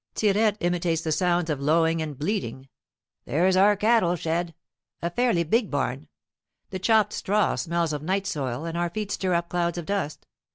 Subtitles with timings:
[0.15, 2.69] Tirette imitates the sounds of lowing and bleating
[3.25, 4.55] "There's our cattle shed."
[5.03, 6.07] A fairly big barn.
[6.71, 10.25] The chopped straw smells of night soil, and our feet stir up clouds of dust.